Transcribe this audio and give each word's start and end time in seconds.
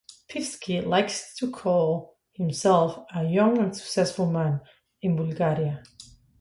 Peevski 0.27 0.83
likes 0.83 1.35
to 1.35 1.51
call 1.51 2.17
himself 2.33 3.05
"a 3.13 3.23
young 3.23 3.59
and 3.59 3.77
successful 3.77 4.25
man" 4.25 4.59
in 5.03 5.15
Bulgaria. 5.15 5.83